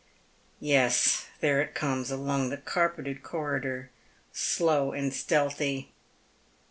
[0.59, 3.91] Yes, there it comes along the carpeted corridor,
[4.33, 5.91] slow and stealthy.